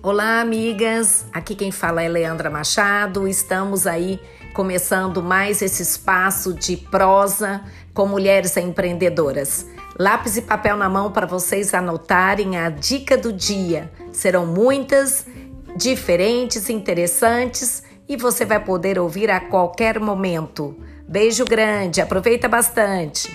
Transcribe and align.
Olá, 0.00 0.40
amigas. 0.40 1.26
Aqui 1.32 1.56
quem 1.56 1.72
fala 1.72 2.00
é 2.00 2.08
Leandra 2.08 2.48
Machado. 2.48 3.26
Estamos 3.26 3.84
aí 3.84 4.20
começando 4.54 5.20
mais 5.20 5.60
esse 5.60 5.82
espaço 5.82 6.54
de 6.54 6.76
prosa 6.76 7.62
com 7.92 8.06
mulheres 8.06 8.56
empreendedoras. 8.56 9.66
Lápis 9.98 10.36
e 10.36 10.42
papel 10.42 10.76
na 10.76 10.88
mão 10.88 11.10
para 11.10 11.26
vocês 11.26 11.74
anotarem 11.74 12.56
a 12.56 12.70
dica 12.70 13.16
do 13.16 13.32
dia. 13.32 13.90
Serão 14.12 14.46
muitas, 14.46 15.26
diferentes, 15.76 16.70
interessantes 16.70 17.82
e 18.08 18.16
você 18.16 18.44
vai 18.44 18.64
poder 18.64 19.00
ouvir 19.00 19.28
a 19.28 19.40
qualquer 19.40 19.98
momento. 19.98 20.76
Beijo 21.08 21.44
grande, 21.44 22.00
aproveita 22.00 22.48
bastante. 22.48 23.28